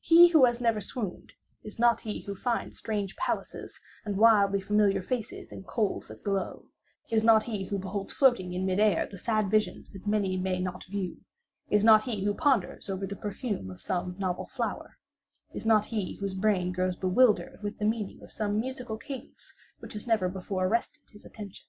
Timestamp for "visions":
9.50-9.90